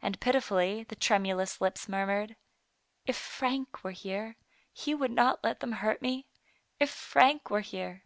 [0.00, 2.36] And pitifully the tremulous lips murmured,"
[3.08, 4.36] If Frank were here,
[4.72, 6.26] he would not let them hurt me;
[6.78, 8.04] if Frank were here!"